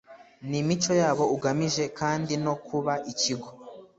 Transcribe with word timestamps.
n 0.49 0.51
imico 0.61 0.91
yabo 1.01 1.23
ugamije 1.35 1.83
kandi 1.99 2.33
no 2.45 2.53
kuba 2.65 2.93
ikigo 3.11 3.49